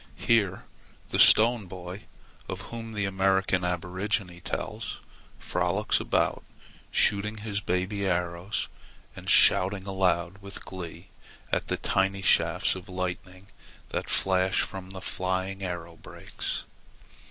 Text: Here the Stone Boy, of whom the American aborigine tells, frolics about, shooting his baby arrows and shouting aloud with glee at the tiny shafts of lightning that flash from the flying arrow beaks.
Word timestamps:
Here 0.17 0.63
the 1.09 1.19
Stone 1.19 1.67
Boy, 1.67 2.05
of 2.49 2.61
whom 2.73 2.93
the 2.93 3.05
American 3.05 3.63
aborigine 3.63 4.39
tells, 4.39 4.97
frolics 5.37 5.99
about, 5.99 6.43
shooting 6.89 7.37
his 7.37 7.61
baby 7.61 8.07
arrows 8.07 8.67
and 9.15 9.29
shouting 9.29 9.85
aloud 9.85 10.39
with 10.39 10.65
glee 10.65 11.09
at 11.51 11.67
the 11.67 11.77
tiny 11.77 12.23
shafts 12.23 12.73
of 12.73 12.89
lightning 12.89 13.45
that 13.89 14.09
flash 14.09 14.61
from 14.61 14.89
the 14.89 15.01
flying 15.01 15.61
arrow 15.61 15.97
beaks. 15.97 16.63